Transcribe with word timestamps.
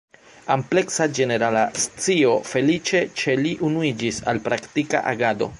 Ampleksa 0.53 1.05
ĝenerala 1.19 1.61
scio 1.83 2.33
feliĉe 2.53 3.05
ĉe 3.21 3.39
li 3.45 3.55
unuiĝis 3.71 4.23
al 4.33 4.43
praktika 4.49 5.07
agado. 5.17 5.49